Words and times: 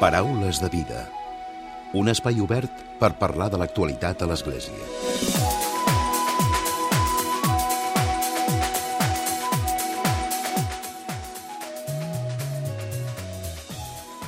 Paraules 0.00 0.58
de 0.60 0.68
vida. 0.68 1.04
Un 1.94 2.10
espai 2.10 2.40
obert 2.42 2.80
per 2.98 3.12
parlar 3.14 3.46
de 3.52 3.60
l'actualitat 3.60 4.24
a 4.24 4.26
l'Església. 4.26 4.74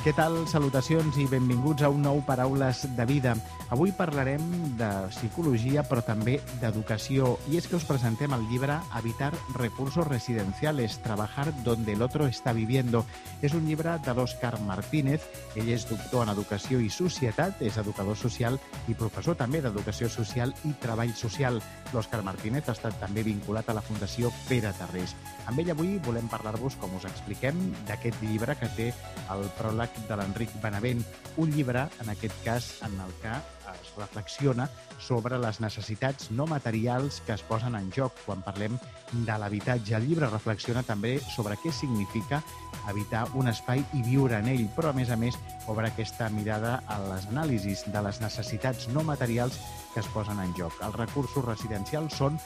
Què 0.05 0.13
tal? 0.15 0.37
Salutacions 0.47 1.19
i 1.19 1.27
benvinguts 1.27 1.83
a 1.83 1.91
un 1.91 1.99
nou 2.07 2.23
Paraules 2.23 2.85
de 2.95 3.05
Vida. 3.09 3.35
Avui 3.69 3.91
parlarem 3.91 4.43
de 4.79 4.87
psicologia, 5.11 5.81
però 5.83 5.99
també 5.99 6.37
d'educació. 6.61 7.33
I 7.51 7.57
és 7.59 7.65
que 7.67 7.75
us 7.75 7.83
presentem 7.83 8.31
el 8.31 8.45
llibre 8.47 8.77
Habitar 8.95 9.33
recursos 9.57 10.07
residenciales, 10.07 11.01
trabajar 11.03 11.51
donde 11.65 11.91
el 11.91 12.01
otro 12.01 12.27
está 12.27 12.53
viviendo. 12.53 13.03
És 13.41 13.53
un 13.53 13.65
llibre 13.67 13.97
de 14.05 14.13
l'Òscar 14.15 14.53
Martínez. 14.63 15.25
Ell 15.59 15.67
és 15.73 15.83
doctor 15.89 16.23
en 16.23 16.31
Educació 16.31 16.79
i 16.79 16.87
Societat, 16.89 17.59
és 17.59 17.75
educador 17.75 18.15
social 18.15 18.55
i 18.87 18.95
professor 18.95 19.35
també 19.35 19.59
d'Educació 19.59 20.07
Social 20.07 20.55
i 20.63 20.71
Treball 20.79 21.11
Social. 21.11 21.59
L'Òscar 21.91 22.23
Martínez 22.23 22.71
ha 22.71 22.77
estat 22.77 22.95
també 23.03 23.25
vinculat 23.27 23.67
a 23.67 23.75
la 23.75 23.83
Fundació 23.83 24.31
Pere 24.47 24.71
Tarrés. 24.79 25.17
Amb 25.51 25.59
ell 25.59 25.73
avui 25.75 25.97
volem 26.07 26.31
parlar-vos, 26.31 26.79
com 26.79 26.95
us 26.95 27.09
expliquem, 27.11 27.59
d'aquest 27.91 28.23
llibre 28.23 28.55
que 28.55 28.71
té 28.79 28.89
el 29.35 29.45
pròleg 29.59 30.01
de 30.07 30.15
l'Enric 30.15 30.55
Benavent, 30.63 31.03
un 31.35 31.51
llibre, 31.51 31.89
en 31.99 32.15
aquest 32.15 32.43
cas, 32.47 32.73
en 32.87 32.95
el 33.03 33.11
que 33.19 33.35
es 33.73 33.91
reflexiona 33.97 34.67
sobre 34.99 35.37
les 35.41 35.59
necessitats 35.63 36.31
no 36.31 36.47
materials 36.47 37.21
que 37.25 37.35
es 37.35 37.43
posen 37.47 37.75
en 37.79 37.91
joc 37.95 38.15
quan 38.25 38.43
parlem 38.45 38.77
de 39.11 39.37
l'habitatge. 39.39 39.95
El 39.97 40.07
llibre 40.07 40.29
reflexiona 40.31 40.83
també 40.83 41.17
sobre 41.35 41.57
què 41.61 41.71
significa 41.71 42.41
habitar 42.87 43.25
un 43.35 43.51
espai 43.51 43.83
i 43.93 44.03
viure 44.05 44.39
en 44.39 44.47
ell, 44.51 44.65
però 44.75 44.91
a 44.91 44.97
més 44.97 45.11
a 45.11 45.17
més 45.19 45.37
obre 45.67 45.89
aquesta 45.89 46.29
mirada 46.33 46.77
a 46.87 46.99
les 47.09 47.27
anàlisis 47.31 47.83
de 47.91 48.03
les 48.03 48.21
necessitats 48.23 48.87
no 48.95 49.03
materials 49.07 49.59
que 49.93 50.03
es 50.03 50.11
posen 50.13 50.39
en 50.43 50.53
joc. 50.57 50.75
Els 50.85 50.95
recursos 50.95 51.45
residencials 51.45 52.19
són 52.21 52.37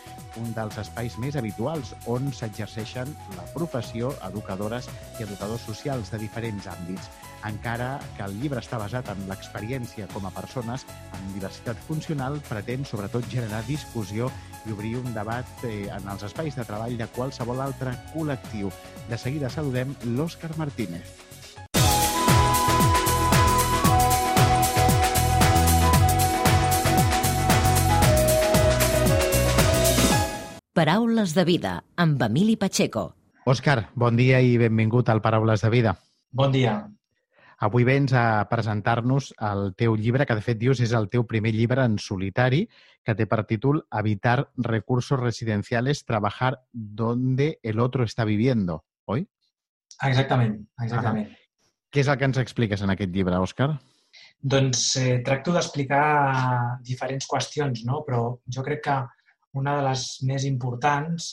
un 0.41 0.53
dels 0.57 0.77
espais 0.81 1.17
més 1.21 1.35
habituals 1.35 1.95
on 2.07 2.31
s'exerceixen 2.33 3.11
la 3.37 3.49
professió, 3.55 4.13
educadores 4.29 4.89
i 5.19 5.27
educadors 5.27 5.67
socials 5.67 6.13
de 6.13 6.21
diferents 6.25 6.69
àmbits 6.71 7.11
encara 7.47 7.99
que 8.17 8.25
el 8.25 8.37
llibre 8.41 8.61
està 8.61 8.79
basat 8.81 9.09
en 9.13 9.23
l'experiència 9.29 10.07
com 10.13 10.25
a 10.27 10.33
persones 10.35 10.85
amb 11.11 11.33
diversitat 11.35 11.79
funcional, 11.87 12.39
pretén 12.49 12.85
sobretot 12.85 13.27
generar 13.31 13.63
discussió 13.67 14.29
i 14.65 14.75
obrir 14.75 14.95
un 14.99 15.13
debat 15.15 15.65
eh, 15.65 15.89
en 15.89 16.07
els 16.11 16.23
espais 16.27 16.55
de 16.57 16.65
treball 16.67 16.97
de 16.97 17.09
qualsevol 17.15 17.61
altre 17.63 17.95
col·lectiu. 18.13 18.71
De 19.09 19.17
seguida 19.17 19.49
saludem 19.49 19.95
l'Òscar 20.15 20.53
Martínez. 20.61 21.31
Paraules 30.71 31.33
de 31.35 31.43
vida 31.43 31.71
amb 31.99 32.21
Emili 32.23 32.55
Pacheco. 32.55 33.11
Òscar, 33.43 33.89
bon 33.93 34.15
dia 34.15 34.39
i 34.39 34.55
benvingut 34.61 35.09
al 35.11 35.19
Paraules 35.21 35.65
de 35.65 35.69
vida. 35.73 35.97
Bon 36.31 36.53
dia. 36.53 36.77
Avui 37.61 37.83
vens 37.85 38.09
a 38.17 38.41
presentar-nos 38.49 39.27
el 39.37 39.67
teu 39.77 39.93
llibre, 39.93 40.25
que 40.25 40.33
de 40.33 40.41
fet 40.41 40.57
dius 40.57 40.79
és 40.81 40.95
el 40.97 41.05
teu 41.13 41.27
primer 41.29 41.51
llibre 41.53 41.83
en 41.85 41.99
solitari, 42.01 42.63
que 43.05 43.13
té 43.17 43.27
per 43.29 43.43
títol 43.45 43.83
Habitar 43.93 44.49
recursos 44.65 45.19
residenciales, 45.19 46.01
trabajar 46.05 46.63
donde 46.73 47.59
el 47.61 47.79
otro 47.79 48.03
está 48.03 48.25
viviendo, 48.25 48.81
oi? 49.05 49.27
Exactament, 50.07 50.55
exactament. 50.81 51.29
Ah, 51.29 51.67
què 51.93 52.01
és 52.01 52.09
el 52.09 52.17
que 52.17 52.29
ens 52.31 52.39
expliques 52.41 52.81
en 52.81 52.93
aquest 52.95 53.13
llibre, 53.13 53.37
Òscar? 53.37 53.75
Doncs 54.41 54.81
eh, 54.97 55.19
tracto 55.25 55.53
d'explicar 55.53 56.79
diferents 56.81 57.29
qüestions, 57.29 57.83
no? 57.85 58.01
però 58.07 58.23
jo 58.49 58.63
crec 58.65 58.81
que 58.87 58.97
una 59.61 59.75
de 59.77 59.85
les 59.85 60.07
més 60.25 60.47
importants 60.49 61.29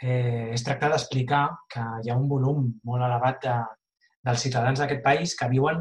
eh, 0.00 0.48
és 0.54 0.64
tractar 0.64 0.88
d'explicar 0.94 1.42
que 1.68 1.84
hi 2.00 2.08
ha 2.08 2.16
un 2.16 2.24
volum 2.32 2.64
molt 2.88 3.04
elevat 3.04 3.44
de, 3.44 3.58
dels 4.26 4.44
ciutadans 4.44 4.80
d'aquest 4.80 5.02
país 5.04 5.34
que 5.36 5.48
viuen 5.48 5.80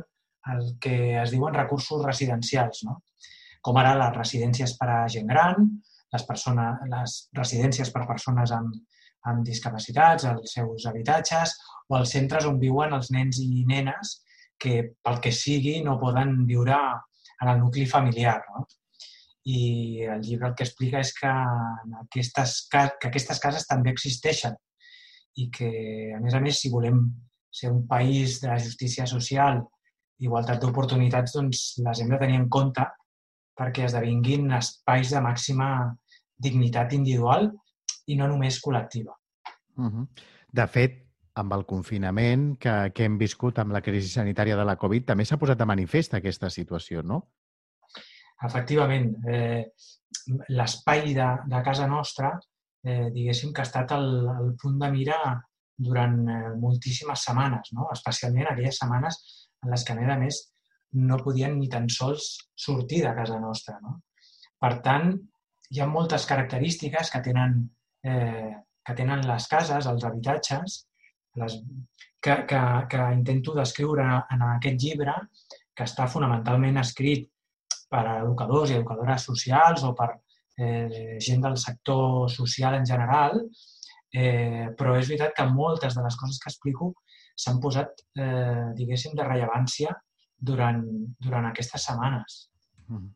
el 0.54 0.74
que 0.82 0.96
es 1.22 1.32
diuen 1.32 1.54
recursos 1.54 2.04
residencials, 2.06 2.84
no? 2.88 3.02
com 3.62 3.78
ara 3.78 3.98
les 4.00 4.16
residències 4.16 4.76
per 4.80 4.88
a 4.94 5.00
gent 5.12 5.28
gran, 5.28 5.68
les, 6.14 6.24
persones, 6.26 6.80
les 6.94 7.18
residències 7.36 7.92
per 7.94 8.04
a 8.04 8.08
persones 8.08 8.54
amb, 8.56 8.78
amb 9.30 9.44
discapacitats, 9.46 10.26
els 10.32 10.56
seus 10.56 10.88
habitatges, 10.90 11.56
o 11.90 12.00
els 12.00 12.16
centres 12.16 12.48
on 12.50 12.60
viuen 12.62 12.96
els 12.96 13.12
nens 13.12 13.42
i 13.44 13.66
nenes 13.68 14.20
que, 14.60 14.96
pel 15.04 15.20
que 15.24 15.34
sigui, 15.36 15.80
no 15.84 16.00
poden 16.00 16.46
viure 16.48 16.78
en 17.40 17.52
el 17.52 17.60
nucli 17.60 17.86
familiar. 17.88 18.40
No? 18.54 18.66
I 19.50 20.06
el 20.16 20.24
llibre 20.24 20.50
el 20.50 20.56
que 20.56 20.66
explica 20.68 21.04
és 21.04 21.14
que 21.16 21.30
aquestes, 22.04 22.62
que 22.72 23.12
aquestes 23.12 23.40
cases 23.44 23.68
també 23.68 23.94
existeixen 23.96 24.56
i 25.40 25.48
que, 25.54 25.70
a 26.16 26.20
més 26.24 26.36
a 26.36 26.42
més, 26.44 26.60
si 26.60 26.72
volem 26.72 27.00
ser 27.52 27.72
un 27.72 27.86
país 27.88 28.40
de 28.42 28.56
justícia 28.60 29.06
social, 29.08 29.64
igualtat 30.20 30.62
d'oportunitats, 30.62 31.34
doncs 31.36 31.64
les 31.86 32.02
hem 32.02 32.10
de 32.12 32.20
tenir 32.22 32.40
en 32.40 32.48
compte 32.50 32.86
perquè 33.60 33.86
esdevinguin 33.88 34.52
espais 34.56 35.12
de 35.12 35.22
màxima 35.24 35.70
dignitat 36.40 36.94
individual 36.96 37.50
i 38.08 38.16
no 38.20 38.28
només 38.28 38.62
col·lectiva. 38.64 39.14
Uh 39.78 39.90
-huh. 39.90 40.08
De 40.52 40.68
fet, 40.68 41.06
amb 41.36 41.54
el 41.54 41.66
confinament 41.66 42.58
que, 42.58 42.92
que 42.96 43.06
hem 43.06 43.18
viscut 43.18 43.60
amb 43.60 43.72
la 43.72 43.82
crisi 43.82 44.10
sanitària 44.10 44.56
de 44.56 44.66
la 44.66 44.76
Covid, 44.76 45.06
també 45.06 45.26
s'ha 45.26 45.38
posat 45.38 45.58
de 45.58 45.66
manifest 45.66 46.14
aquesta 46.14 46.50
situació, 46.50 47.04
no? 47.04 47.30
Efectivament. 48.46 49.16
Eh, 49.28 49.66
L'espai 50.50 51.14
de, 51.14 51.28
de 51.46 51.62
casa 51.64 51.88
nostra, 51.88 52.40
eh, 52.84 53.10
diguéssim 53.14 53.54
que 53.54 53.62
ha 53.62 53.68
estat 53.68 53.92
el, 53.92 54.28
el 54.28 54.56
punt 54.62 54.80
de 54.80 54.92
mira 54.92 55.18
durant 55.80 56.16
eh, 56.28 56.54
moltíssimes 56.60 57.26
setmanes, 57.28 57.72
no? 57.78 57.88
especialment 57.94 58.52
aquelles 58.52 58.80
setmanes 58.82 59.20
en 59.64 59.74
les 59.74 59.86
que, 59.86 59.96
a 59.96 60.00
més 60.00 60.14
a 60.14 60.18
més, 60.20 60.40
no 61.10 61.20
podien 61.24 61.56
ni 61.60 61.70
tan 61.72 61.88
sols 61.94 62.30
sortir 62.56 63.04
de 63.06 63.14
casa 63.16 63.40
nostra. 63.40 63.78
No? 63.84 64.00
Per 64.60 64.74
tant, 64.86 65.14
hi 65.70 65.80
ha 65.80 65.88
moltes 65.88 66.26
característiques 66.30 67.12
que 67.14 67.24
tenen, 67.26 67.62
eh, 68.04 68.52
que 68.86 68.96
tenen 68.98 69.26
les 69.28 69.48
cases, 69.48 69.88
els 69.88 70.06
habitatges, 70.08 70.80
les, 71.40 71.58
que, 72.20 72.36
que, 72.50 72.62
que 72.92 73.10
intento 73.16 73.56
descriure 73.56 74.08
en 74.34 74.48
aquest 74.56 74.80
llibre, 74.84 75.16
que 75.76 75.88
està 75.88 76.10
fonamentalment 76.12 76.82
escrit 76.82 77.30
per 77.90 78.04
a 78.06 78.18
educadors 78.24 78.72
i 78.72 78.80
educadores 78.80 79.24
socials 79.30 79.86
o 79.88 79.94
per 79.98 80.10
eh, 80.60 81.18
gent 81.24 81.46
del 81.46 81.56
sector 81.58 82.28
social 82.30 82.76
en 82.76 82.86
general, 82.86 83.40
Eh, 84.10 84.70
però 84.78 84.96
és 84.98 85.08
veritat 85.08 85.36
que 85.38 85.46
moltes 85.54 85.96
de 85.96 86.04
les 86.04 86.16
coses 86.18 86.40
que 86.42 86.50
explico 86.50 86.94
s'han 87.38 87.60
posat, 87.62 88.02
eh, 88.18 88.74
diguéssim, 88.76 89.14
de 89.16 89.26
rellevància 89.28 89.94
durant, 90.40 90.82
durant 91.22 91.46
aquestes 91.50 91.86
setmanes. 91.90 92.50
Mm. 92.88 93.10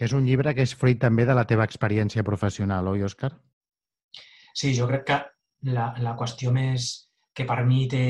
És 0.00 0.14
un 0.16 0.24
llibre 0.24 0.54
que 0.56 0.64
és 0.64 0.74
fruit 0.74 1.00
també 1.00 1.26
de 1.28 1.34
la 1.36 1.44
teva 1.44 1.66
experiència 1.68 2.24
professional, 2.24 2.88
oi, 2.88 3.02
Òscar? 3.04 3.34
Sí, 4.54 4.72
jo 4.76 4.86
crec 4.88 5.04
que 5.10 5.18
la, 5.68 5.90
la 6.00 6.14
qüestió 6.16 6.52
més 6.54 7.10
que 7.36 7.44
per 7.48 7.64
mi 7.66 7.86
té 7.90 8.04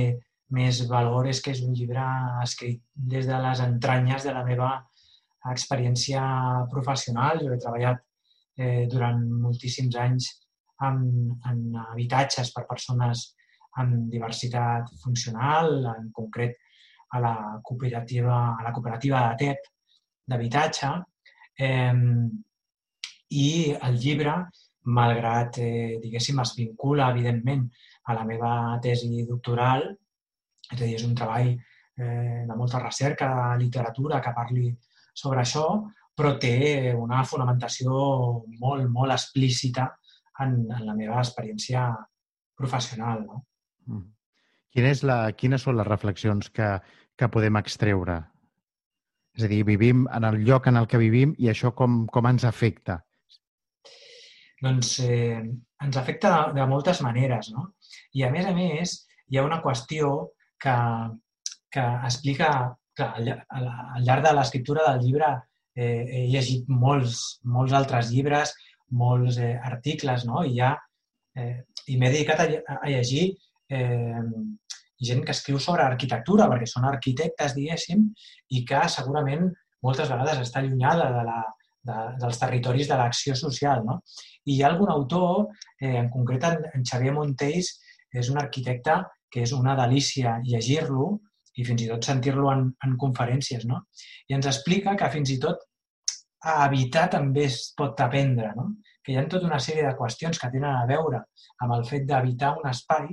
més 0.55 0.83
valor 0.91 1.29
és 1.31 1.41
que 1.43 1.53
és 1.55 1.63
un 1.67 1.75
llibre 1.75 2.05
escrit 2.43 2.83
des 2.95 3.27
de 3.27 3.41
les 3.43 3.63
entranyes 3.65 4.27
de 4.27 4.35
la 4.35 4.45
meva 4.47 4.71
experiència 5.51 6.23
professional. 6.71 7.43
Jo 7.43 7.55
he 7.55 7.61
treballat 7.61 8.01
eh, 8.59 8.87
durant 8.91 9.21
moltíssims 9.45 9.99
anys 9.99 10.31
en, 10.89 11.05
en 11.51 11.61
habitatges 11.83 12.53
per 12.55 12.67
persones 12.69 13.27
amb 13.81 14.09
diversitat 14.11 14.91
funcional, 15.03 15.85
en 15.93 16.11
concret 16.13 16.57
a 17.15 17.21
la 17.22 17.34
cooperativa, 17.63 18.57
a 18.59 18.65
la 18.65 18.72
cooperativa 18.72 19.22
de 19.28 19.37
TEP 19.45 19.71
d'habitatge. 20.31 20.91
Eh, 21.59 21.95
I 23.31 23.49
el 23.87 23.99
llibre, 24.03 24.34
malgrat, 24.91 25.59
eh, 25.63 25.99
diguéssim, 26.03 26.41
es 26.43 26.54
vincula, 26.57 27.10
evidentment, 27.10 27.69
a 28.09 28.15
la 28.16 28.25
meva 28.27 28.53
tesi 28.83 29.25
doctoral, 29.28 29.84
és 30.71 30.78
a 30.78 30.84
dir, 30.84 30.95
és 30.97 31.04
un 31.07 31.15
treball 31.15 31.51
eh, 31.53 32.43
de 32.49 32.57
molta 32.57 32.81
recerca, 32.83 33.28
de 33.37 33.65
literatura 33.65 34.21
que 34.25 34.34
parli 34.34 34.71
sobre 35.15 35.43
això, 35.43 35.66
però 36.16 36.34
té 36.39 36.93
una 36.97 37.22
fonamentació 37.25 37.93
molt, 38.59 38.89
molt 38.91 39.15
explícita 39.15 39.87
en, 40.45 40.57
en 40.71 40.87
la 40.87 40.97
meva 40.97 41.21
experiència 41.21 41.89
professional. 42.59 43.25
No? 43.27 43.45
Mm. 43.89 44.09
Quina 44.71 44.91
és 44.95 45.03
la, 45.07 45.21
quines 45.34 45.65
són 45.66 45.78
les 45.81 45.89
reflexions 45.89 46.51
que, 46.54 46.75
que 47.19 47.31
podem 47.33 47.59
extreure? 47.60 48.21
És 49.37 49.47
a 49.47 49.51
dir, 49.51 49.63
vivim 49.66 50.07
en 50.10 50.27
el 50.27 50.41
lloc 50.47 50.66
en 50.71 50.78
el 50.81 50.89
que 50.91 51.01
vivim 51.01 51.34
i 51.39 51.51
això 51.51 51.72
com, 51.77 52.04
com 52.10 52.28
ens 52.31 52.47
afecta? 52.47 53.01
Doncs 54.60 54.98
eh, 55.07 55.41
ens 55.84 55.97
afecta 55.97 56.33
de, 56.34 56.59
de 56.59 56.66
moltes 56.69 57.01
maneres, 57.03 57.51
no? 57.54 57.71
I 58.15 58.27
a 58.27 58.31
més 58.34 58.47
a 58.47 58.54
més, 58.57 58.97
hi 59.31 59.39
ha 59.39 59.47
una 59.47 59.60
qüestió 59.65 60.10
que, 60.60 60.75
que 61.72 61.87
explica 62.09 62.51
clar, 62.98 63.15
al, 63.16 63.31
al 63.60 64.04
llarg 64.04 64.27
de 64.27 64.34
l'escriptura 64.37 64.84
del 64.91 65.07
llibre 65.07 65.31
eh, 65.75 66.04
he 66.04 66.25
llegit 66.33 66.69
molts, 66.69 67.41
molts 67.45 67.75
altres 67.77 68.10
llibres, 68.13 68.53
molts 68.91 69.39
eh, 69.39 69.54
articles, 69.71 70.27
no? 70.28 70.45
I, 70.45 70.57
ja, 70.59 70.75
eh, 71.37 71.63
i 71.89 71.98
m'he 71.98 72.10
dedicat 72.10 72.42
a, 72.45 72.77
a 72.81 72.91
llegir 72.91 73.31
eh, 73.71 74.25
gent 75.01 75.25
que 75.25 75.33
escriu 75.33 75.59
sobre 75.63 75.87
arquitectura, 75.87 76.48
perquè 76.51 76.69
són 76.69 76.87
arquitectes, 76.89 77.54
diguéssim, 77.57 78.04
i 78.57 78.65
que 78.69 78.83
segurament 78.92 79.48
moltes 79.84 80.10
vegades 80.13 80.42
està 80.42 80.60
allunyada 80.60 81.09
de 81.15 81.22
la, 81.28 81.39
de, 81.89 81.97
dels 82.21 82.41
territoris 82.41 82.91
de 82.91 82.98
l'acció 83.01 83.37
social. 83.39 83.84
No? 83.87 84.01
I 84.45 84.57
hi 84.57 84.60
ha 84.63 84.69
algun 84.72 84.92
autor, 84.92 85.48
eh, 85.81 85.97
en 86.03 86.10
concret 86.13 86.45
en, 86.51 86.60
en 86.75 86.84
Xavier 86.84 87.15
Montells, 87.16 87.72
és 88.10 88.31
un 88.33 88.41
arquitecte 88.42 89.01
que 89.31 89.45
és 89.47 89.53
una 89.54 89.77
delícia 89.78 90.39
llegir-lo 90.45 91.13
i 91.57 91.65
fins 91.66 91.84
i 91.84 91.89
tot 91.91 92.07
sentir-lo 92.07 92.51
en, 92.53 92.66
en 92.84 92.97
conferències. 93.01 93.66
No? 93.71 93.84
I 94.28 94.37
ens 94.37 94.48
explica 94.51 94.97
que 94.98 95.10
fins 95.15 95.33
i 95.33 95.39
tot 95.42 95.63
a 96.41 96.63
habitar 96.65 97.09
també 97.13 97.45
es 97.48 97.72
pot 97.77 98.01
aprendre, 98.01 98.53
no? 98.57 98.71
que 99.04 99.13
hi 99.13 99.19
ha 99.19 99.27
tota 99.28 99.48
una 99.48 99.60
sèrie 99.60 99.87
de 99.87 99.97
qüestions 99.97 100.39
que 100.41 100.51
tenen 100.53 100.77
a 100.77 100.87
veure 100.89 101.22
amb 101.65 101.75
el 101.77 101.84
fet 101.89 102.07
d'habitar 102.09 102.54
un 102.59 102.69
espai 102.71 103.09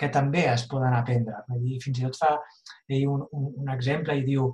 que 0.00 0.08
també 0.08 0.46
es 0.48 0.64
poden 0.70 0.94
aprendre. 0.96 1.42
I 1.60 1.78
fins 1.82 2.00
i 2.00 2.06
tot 2.06 2.18
fa 2.18 2.30
un, 2.34 3.20
un, 3.20 3.48
un 3.62 3.72
exemple 3.74 4.16
i 4.16 4.24
diu 4.26 4.48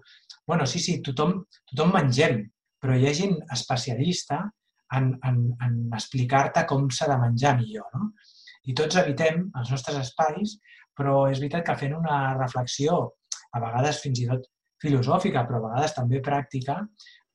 bueno, 0.46 0.66
sí, 0.66 0.80
sí, 0.82 1.00
tothom, 1.02 1.38
tothom 1.70 1.92
mengem, 1.94 2.40
però 2.82 2.96
hi 2.96 3.06
ha 3.08 3.14
gent 3.14 3.36
especialista 3.54 4.40
en, 4.96 5.12
en, 5.26 5.38
en 5.62 5.76
explicar-te 5.94 6.64
com 6.70 6.88
s'ha 6.90 7.08
de 7.10 7.18
menjar 7.22 7.56
millor. 7.60 7.86
No? 7.94 8.10
I 8.66 8.74
tots 8.78 8.98
habitem 9.00 9.46
els 9.60 9.72
nostres 9.74 9.98
espais, 10.02 10.56
però 10.96 11.26
és 11.30 11.40
veritat 11.42 11.66
que 11.66 11.78
fent 11.78 11.94
una 11.98 12.36
reflexió, 12.38 13.00
a 13.54 13.62
vegades 13.62 14.02
fins 14.02 14.22
i 14.22 14.28
tot 14.30 14.46
filosòfica, 14.82 15.44
però 15.46 15.60
a 15.60 15.66
vegades 15.68 15.94
també 15.96 16.22
pràctica, 16.24 16.80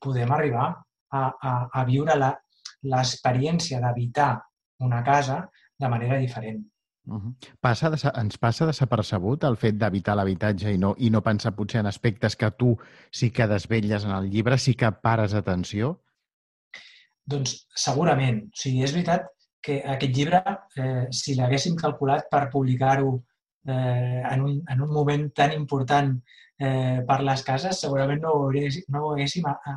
podem 0.02 0.32
arribar 0.34 0.68
a, 1.12 1.22
a, 1.22 1.52
a 1.72 1.84
viure 1.88 2.16
l'experiència 2.18 3.80
d'habitar 3.80 4.34
una 4.82 5.02
casa 5.06 5.44
de 5.78 5.88
manera 5.88 6.18
diferent. 6.18 6.62
Uh 7.04 7.18
-huh. 7.18 7.34
passa 7.60 7.90
de, 7.90 7.96
ens 8.14 8.38
passa 8.38 8.66
desapercebut 8.66 9.44
el 9.44 9.56
fet 9.56 9.74
d'habitar 9.74 10.14
l'habitatge 10.14 10.72
i, 10.72 10.78
no, 10.78 10.94
i 10.98 11.10
no 11.10 11.20
pensar 11.20 11.52
potser 11.52 11.80
en 11.80 11.86
aspectes 11.86 12.36
que 12.36 12.50
tu 12.50 12.78
sí 13.10 13.32
que 13.32 13.48
desvelles 13.48 14.04
en 14.04 14.12
el 14.12 14.30
llibre, 14.30 14.56
sí 14.58 14.74
que 14.74 14.92
pares 14.92 15.34
atenció? 15.34 16.00
Doncs 17.26 17.66
segurament. 17.74 18.44
O 18.46 18.50
sigui, 18.54 18.84
és 18.84 18.92
veritat 18.92 19.26
que 19.60 19.82
aquest 19.86 20.14
llibre, 20.14 20.42
eh, 20.76 21.06
si 21.10 21.34
l'haguéssim 21.34 21.74
calculat 21.76 22.28
per 22.30 22.50
publicar-ho 22.50 23.24
eh, 23.66 24.22
en, 24.30 24.40
un, 24.40 24.62
en 24.68 24.80
un 24.80 24.92
moment 24.92 25.28
tan 25.34 25.52
important 25.52 26.12
eh, 26.58 27.00
per 27.08 27.20
les 27.22 27.42
cases, 27.46 27.80
segurament 27.80 28.22
no 28.22 28.34
ho, 28.36 28.44
haguéssim, 28.50 28.86
no 28.94 29.06
ho 29.06 29.12
haguéssim 29.14 29.48
a, 29.50 29.56
a, 29.72 29.74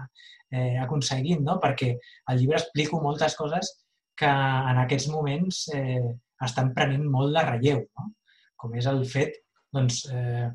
eh, 0.52 0.78
aconseguit, 0.82 1.42
no? 1.42 1.58
perquè 1.62 1.96
al 2.32 2.40
llibre 2.40 2.60
explico 2.60 3.02
moltes 3.02 3.36
coses 3.38 3.74
que 4.16 4.30
en 4.30 4.84
aquests 4.84 5.10
moments 5.12 5.66
eh, 5.76 6.04
estan 6.46 6.72
prenent 6.76 7.06
molt 7.12 7.36
de 7.36 7.44
relleu, 7.50 7.84
no? 8.00 8.12
com 8.56 8.76
és 8.80 8.88
el 8.90 9.04
fet, 9.10 9.36
doncs, 9.76 10.06
eh, 10.14 10.48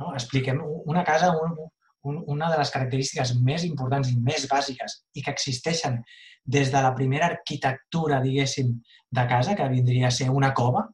no? 0.00 0.12
expliquem 0.14 0.60
una 0.64 1.04
casa, 1.06 1.32
un, 1.36 1.56
un, 2.04 2.20
una 2.36 2.50
de 2.52 2.60
les 2.60 2.72
característiques 2.74 3.34
més 3.40 3.64
importants 3.68 4.10
i 4.10 4.18
més 4.20 4.48
bàsiques 4.50 5.00
i 5.14 5.24
que 5.24 5.32
existeixen 5.32 6.02
des 6.44 6.70
de 6.72 6.80
la 6.84 6.92
primera 6.96 7.30
arquitectura, 7.32 8.20
diguéssim, 8.20 8.74
de 9.14 9.24
casa, 9.30 9.54
que 9.56 9.68
vindria 9.70 10.08
a 10.08 10.14
ser 10.14 10.28
una 10.30 10.52
cova, 10.52 10.84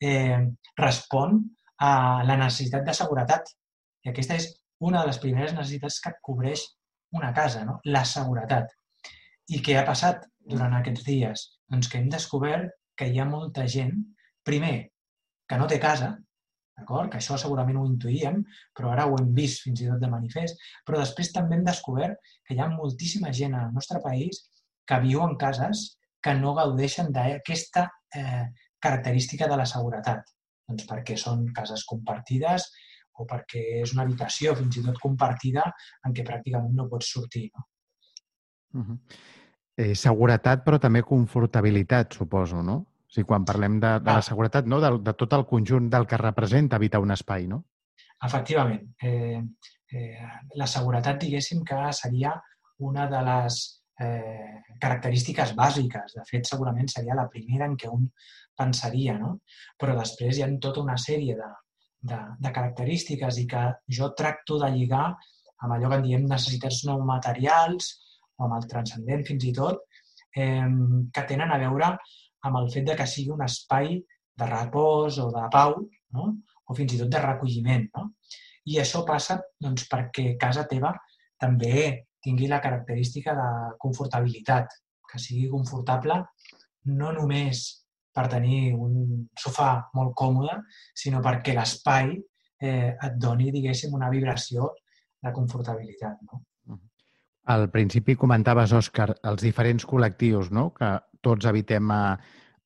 eh, 0.00 0.40
respon 0.78 1.38
a 1.80 1.92
la 2.26 2.36
necessitat 2.40 2.84
de 2.86 2.94
seguretat. 2.96 3.52
I 4.04 4.12
aquesta 4.12 4.36
és 4.40 4.48
una 4.80 5.02
de 5.02 5.10
les 5.10 5.20
primeres 5.22 5.54
necessitats 5.56 6.00
que 6.04 6.14
cobreix 6.24 6.64
una 7.16 7.32
casa, 7.36 7.64
no? 7.64 7.78
la 7.84 8.04
seguretat. 8.08 8.70
I 9.50 9.60
què 9.64 9.76
ha 9.78 9.86
passat 9.86 10.24
durant 10.52 10.76
aquests 10.78 11.04
dies? 11.06 11.46
Doncs 11.70 11.90
que 11.90 12.00
hem 12.00 12.08
descobert 12.12 12.72
que 12.96 13.08
hi 13.08 13.20
ha 13.20 13.28
molta 13.28 13.66
gent, 13.68 13.96
primer, 14.46 14.90
que 15.48 15.58
no 15.58 15.66
té 15.70 15.80
casa, 15.82 16.14
d'acord? 16.80 17.10
Que 17.12 17.20
això 17.20 17.36
segurament 17.40 17.80
ho 17.80 17.86
intuïem, 17.88 18.40
però 18.76 18.92
ara 18.94 19.06
ho 19.08 19.16
hem 19.18 19.30
vist 19.36 19.64
fins 19.66 19.82
i 19.82 19.88
tot 19.90 20.00
de 20.02 20.10
manifest, 20.12 20.60
però 20.86 21.00
després 21.00 21.32
també 21.34 21.58
hem 21.58 21.66
descobert 21.66 22.20
que 22.46 22.56
hi 22.56 22.60
ha 22.62 22.70
moltíssima 22.72 23.32
gent 23.36 23.56
al 23.58 23.72
nostre 23.76 24.00
país 24.04 24.44
que 24.88 25.00
viu 25.04 25.24
en 25.26 25.36
cases 25.40 25.84
que 26.24 26.34
no 26.36 26.54
gaudeixen 26.56 27.12
d'aquesta 27.14 27.86
eh, 28.16 28.46
característica 28.82 29.48
de 29.48 29.58
la 29.60 29.66
seguretat. 29.68 30.24
Doncs 30.68 30.86
perquè 30.88 31.16
són 31.18 31.48
cases 31.54 31.84
compartides 31.88 32.68
o 33.20 33.26
perquè 33.28 33.62
és 33.82 33.92
una 33.94 34.06
habitació 34.06 34.54
fins 34.58 34.78
i 34.80 34.84
tot 34.86 35.00
compartida 35.02 35.66
en 36.06 36.14
què 36.16 36.24
pràcticament 36.26 36.76
no 36.76 36.88
pots 36.88 37.10
sortir. 37.16 37.50
No? 37.56 37.66
Uh 38.80 38.84
-huh. 38.86 38.98
eh, 39.76 39.94
seguretat, 39.94 40.64
però 40.64 40.78
també 40.78 41.02
confortabilitat, 41.02 42.14
suposo, 42.14 42.62
no? 42.62 42.76
O 43.10 43.12
sigui, 43.12 43.26
quan 43.26 43.44
parlem 43.44 43.80
de, 43.80 43.98
de 43.98 44.12
la 44.12 44.18
ah. 44.18 44.22
seguretat, 44.22 44.66
no? 44.66 44.80
de, 44.80 44.90
de 45.02 45.12
tot 45.14 45.32
el 45.32 45.44
conjunt 45.44 45.90
del 45.90 46.06
que 46.06 46.16
representa 46.16 46.76
habitar 46.76 47.00
un 47.00 47.10
espai, 47.10 47.46
no? 47.48 47.64
Efectivament. 48.22 48.94
Eh, 49.02 49.42
eh, 49.92 50.28
la 50.54 50.66
seguretat, 50.66 51.18
diguéssim, 51.20 51.64
que 51.64 51.92
seria 51.92 52.40
una 52.78 53.08
de 53.10 53.22
les 53.22 53.79
eh, 54.00 54.60
característiques 54.80 55.54
bàsiques. 55.56 56.14
De 56.16 56.24
fet, 56.28 56.46
segurament 56.48 56.88
seria 56.90 57.18
la 57.18 57.28
primera 57.32 57.68
en 57.68 57.76
què 57.80 57.90
un 57.92 58.06
pensaria, 58.56 59.16
no? 59.18 59.36
Però 59.80 59.96
després 59.98 60.38
hi 60.38 60.44
ha 60.44 60.50
tota 60.62 60.82
una 60.84 60.96
sèrie 61.00 61.36
de, 61.38 61.50
de, 62.12 62.20
de 62.40 62.52
característiques 62.56 63.40
i 63.42 63.46
que 63.50 63.66
jo 63.98 64.12
tracto 64.16 64.58
de 64.62 64.70
lligar 64.74 65.06
amb 65.60 65.76
allò 65.76 65.90
que 65.90 66.00
en 66.00 66.06
diem 66.06 66.26
necessitats 66.28 66.84
no 66.88 66.98
materials 67.04 67.92
o 68.38 68.46
amb 68.46 68.56
el 68.56 68.68
transcendent 68.68 69.26
fins 69.28 69.44
i 69.44 69.52
tot, 69.56 69.84
eh, 70.36 70.68
que 71.12 71.26
tenen 71.28 71.52
a 71.52 71.60
veure 71.60 71.92
amb 72.48 72.60
el 72.62 72.70
fet 72.72 72.86
de 72.88 72.96
que 72.96 73.08
sigui 73.08 73.34
un 73.34 73.44
espai 73.44 73.98
de 74.40 74.46
repòs 74.48 75.18
o 75.20 75.28
de 75.34 75.48
pau, 75.52 75.76
no? 76.16 76.30
o 76.70 76.76
fins 76.76 76.94
i 76.94 77.00
tot 77.02 77.10
de 77.12 77.20
recolliment. 77.20 77.88
No? 77.96 78.06
I 78.72 78.80
això 78.80 79.02
passa 79.04 79.36
doncs, 79.60 79.84
perquè 79.90 80.32
casa 80.40 80.64
teva 80.70 80.94
també 81.40 82.06
tingui 82.22 82.48
la 82.48 82.60
característica 82.60 83.34
de 83.36 83.50
confortabilitat, 83.80 84.72
que 85.10 85.18
sigui 85.18 85.48
confortable 85.50 86.20
no 86.90 87.12
només 87.12 87.64
per 88.14 88.26
tenir 88.30 88.74
un 88.74 89.26
sofà 89.38 89.70
molt 89.94 90.14
còmode, 90.18 90.56
sinó 90.94 91.20
perquè 91.22 91.54
l'espai 91.54 92.12
eh, 92.60 92.90
et 92.92 93.18
doni, 93.22 93.50
diguéssim, 93.54 93.94
una 93.94 94.10
vibració 94.10 94.72
de 95.22 95.32
confortabilitat. 95.36 96.18
No? 96.26 96.42
Al 97.50 97.68
principi 97.72 98.16
comentaves, 98.18 98.74
Òscar, 98.76 99.10
els 99.30 99.42
diferents 99.42 99.86
col·lectius 99.88 100.50
no? 100.54 100.70
que 100.76 100.90
tots 101.24 101.48
habitem 101.48 101.90
a, 101.94 102.02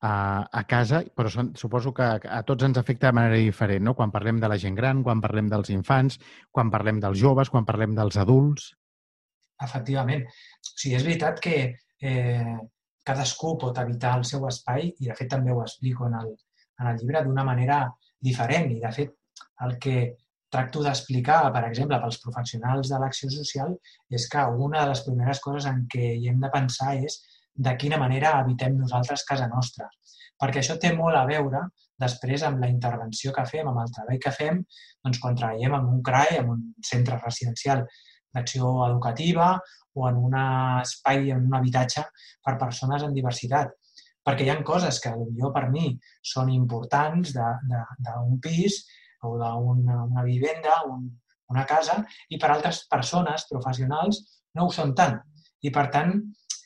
a, 0.05 0.15
a 0.45 0.63
casa, 0.69 1.03
però 1.17 1.31
són, 1.33 1.53
suposo 1.59 1.95
que 1.97 2.07
a 2.07 2.41
tots 2.47 2.67
ens 2.67 2.79
afecta 2.81 3.09
de 3.09 3.17
manera 3.17 3.41
diferent, 3.41 3.85
no? 3.87 3.95
Quan 3.99 4.13
parlem 4.15 4.41
de 4.43 4.51
la 4.51 4.59
gent 4.61 4.77
gran, 4.79 5.03
quan 5.07 5.23
parlem 5.25 5.49
dels 5.53 5.71
infants, 5.73 6.19
quan 6.53 6.73
parlem 6.75 7.01
dels 7.03 7.21
joves, 7.21 7.53
quan 7.53 7.69
parlem 7.69 7.97
dels 7.99 8.21
adults... 8.21 8.73
Efectivament. 9.63 10.25
O 10.27 10.73
sigui, 10.75 10.97
és 10.99 11.07
veritat 11.07 11.41
que 11.43 11.57
eh, 12.03 12.57
cadascú 13.07 13.55
pot 13.61 13.79
habitar 13.79 14.17
el 14.19 14.27
seu 14.29 14.47
espai 14.49 14.89
i, 14.91 15.07
de 15.07 15.15
fet, 15.15 15.31
també 15.31 15.53
ho 15.53 15.63
explico 15.63 16.09
en 16.09 16.19
el, 16.21 16.35
en 16.81 16.91
el 16.91 17.01
llibre 17.01 17.23
d'una 17.25 17.45
manera 17.47 17.85
diferent. 18.21 18.71
I, 18.73 18.81
de 18.83 18.93
fet, 18.97 19.15
el 19.67 19.79
que 19.83 19.99
tracto 20.55 20.83
d'explicar, 20.85 21.41
per 21.55 21.65
exemple, 21.69 21.99
pels 22.01 22.21
professionals 22.23 22.91
de 22.91 22.99
l'acció 23.03 23.31
social, 23.33 23.75
és 24.11 24.27
que 24.31 24.43
una 24.67 24.83
de 24.83 24.91
les 24.93 25.03
primeres 25.07 25.41
coses 25.45 25.67
en 25.71 25.85
què 25.91 26.15
hi 26.15 26.29
hem 26.31 26.43
de 26.43 26.51
pensar 26.53 26.95
és 26.97 27.21
de 27.67 27.75
quina 27.79 27.99
manera 27.99 28.37
habitem 28.39 28.77
nosaltres 28.79 29.27
casa 29.29 29.49
nostra. 29.51 29.89
Perquè 30.41 30.63
això 30.63 30.77
té 30.81 30.93
molt 30.95 31.19
a 31.19 31.25
veure 31.27 31.63
després 32.03 32.43
amb 32.47 32.63
la 32.63 32.71
intervenció 32.71 33.33
que 33.35 33.45
fem, 33.51 33.69
amb 33.71 33.83
el 33.83 33.93
treball 33.95 34.23
que 34.23 34.33
fem, 34.35 34.63
doncs 35.05 35.21
quan 35.23 35.37
treballem 35.39 35.77
en 35.79 35.93
un 35.93 36.01
CRAE, 36.07 36.41
en 36.41 36.51
un 36.57 36.65
centre 36.83 37.19
residencial 37.21 37.85
d'acció 38.35 38.75
educativa 38.89 39.55
o 39.95 40.09
en 40.09 40.21
un 40.29 40.37
espai, 40.37 41.31
en 41.31 41.47
un 41.47 41.57
habitatge 41.59 42.05
per 42.45 42.59
persones 42.61 43.07
en 43.07 43.15
diversitat. 43.15 43.73
Perquè 44.25 44.47
hi 44.47 44.51
ha 44.53 44.61
coses 44.65 45.01
que 45.05 45.13
potser 45.15 45.51
per 45.55 45.67
mi 45.71 45.91
són 46.35 46.51
importants 46.53 47.35
d'un 47.37 48.39
pis 48.43 48.81
o 49.25 49.37
d'una 49.41 49.99
una 50.05 50.25
vivenda, 50.25 50.81
un, 50.89 51.07
una 51.53 51.65
casa, 51.69 52.01
i 52.31 52.41
per 52.41 52.51
altres 52.55 52.85
persones 52.91 53.47
professionals 53.51 54.23
no 54.57 54.67
ho 54.67 54.73
són 54.73 54.95
tant. 54.97 55.21
I, 55.65 55.71
per 55.73 55.87
tant, 55.93 56.13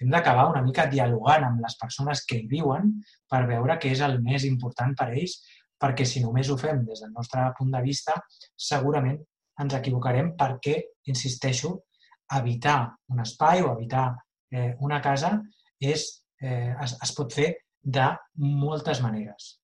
hem 0.00 0.10
d'acabar 0.14 0.48
una 0.50 0.62
mica 0.62 0.87
dialogant 0.90 1.46
amb 1.46 1.62
les 1.64 1.75
persones 1.78 2.25
que 2.26 2.38
hi 2.38 2.46
viuen 2.50 2.92
per 3.30 3.44
veure 3.50 3.78
què 3.82 3.92
és 3.94 4.02
el 4.06 4.20
més 4.22 4.46
important 4.46 4.94
per 4.98 5.08
a 5.10 5.16
ells, 5.16 5.40
perquè 5.78 6.06
si 6.06 6.22
només 6.22 6.50
ho 6.50 6.56
fem 6.58 6.84
des 6.87 7.02
del 7.04 7.12
nostre 7.14 7.44
punt 7.58 7.75
de 7.75 7.82
vista, 7.82 8.14
segurament 8.70 9.18
ens 9.58 9.74
equivocarem 9.74 10.34
perquè, 10.38 10.76
insisteixo, 11.10 11.74
habitar 12.28 12.80
un 13.08 13.20
espai 13.24 13.62
o 13.62 13.72
habitar 13.72 14.10
eh, 14.52 14.74
una 14.84 15.00
casa 15.00 15.38
és, 15.80 16.04
eh, 16.40 16.74
es, 16.84 16.96
es 17.02 17.14
pot 17.16 17.32
fer 17.32 17.54
de 17.82 18.10
moltes 18.36 19.00
maneres. 19.02 19.58